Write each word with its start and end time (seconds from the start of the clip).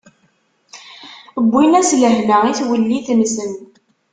Wwin-as 1.45 1.91
lehna 2.01 2.37
i 2.49 2.53
twellit-nsen. 2.59 3.51